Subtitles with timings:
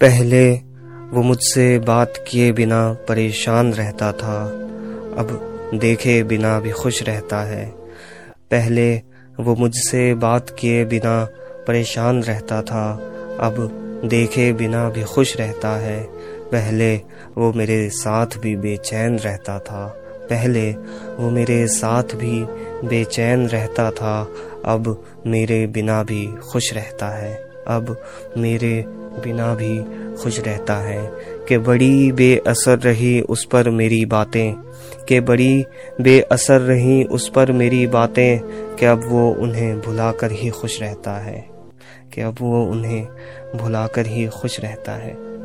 [0.00, 0.52] पहले
[1.10, 4.42] वो मुझसे बात किए बिना परेशान रहता था,
[5.18, 5.28] अब
[5.74, 7.66] देखे बिना भी खुश रहता है।
[8.50, 8.96] पहले
[9.40, 11.24] वो मुझसे बात किए बिना
[11.66, 12.92] परेशान रहता था,
[13.40, 13.54] अब
[14.04, 16.02] देखे बिना भी खुश रहता है।
[16.50, 16.96] पहले
[17.36, 19.86] वो मेरे साथ भी बेचैन रहता था,
[20.30, 20.70] पहले
[21.16, 22.44] वो मेरे साथ भी
[22.88, 24.28] बेचैन रहता था,
[24.64, 27.34] अब मेरे बिना भी खुश रहता है,
[27.68, 27.96] अब
[28.38, 28.84] मेरे
[29.24, 29.78] बिना भी
[30.22, 31.10] खुश रहता है
[31.48, 34.52] कि बड़ी बेअसर रही उस पर मेरी बातें,
[35.08, 35.64] कि बड़ी
[36.00, 38.38] बेअसर रही उस पर मेरी बातें,
[38.76, 41.48] कि अब वो उन्हें भुला कर ही खुश रहता है,
[42.14, 43.06] कि अब वो उन्हें
[43.56, 45.35] भुला कर ही खुश रहता है।